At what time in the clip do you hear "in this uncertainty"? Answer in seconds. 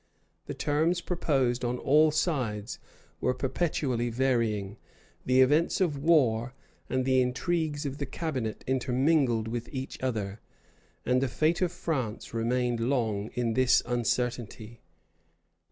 13.35-14.81